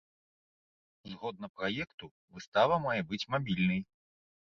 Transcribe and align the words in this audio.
Згодна 1.11 1.49
праекту, 1.57 2.05
выстава 2.37 2.75
мае 2.87 2.97
быць 3.13 3.21
мабільнай. 3.35 3.85